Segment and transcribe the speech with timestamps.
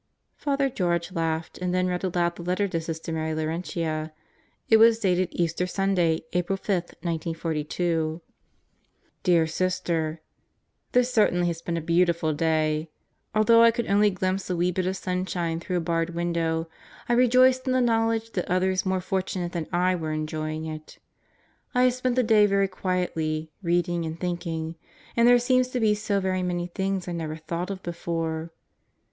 [0.35, 4.11] Father George laughed and then read aloud the letter to Sister Mary Laurentia.
[4.67, 8.19] It was dated Easter Sunday, April 5, 1942.
[9.21, 10.19] Dear Sister:
[10.93, 12.89] This certainly has been a beautiful day.
[13.35, 16.67] Although I could only glimpse a wee bit of sunshine through a barred window,
[17.07, 20.97] I rejoiced in the knowledge that others more fortunate than I were enjoying it.
[21.75, 24.77] I have spent the day very quietly, reading and thinking;
[25.15, 28.49] and there seems to be so very many things I never thought of before.